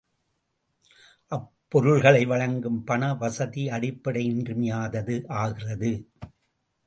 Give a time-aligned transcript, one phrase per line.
[1.31, 5.91] அப்பொருள்களை வழங்கும் பண வசதி, அடிப்படை இன்றியமையாதது ஆகிறது.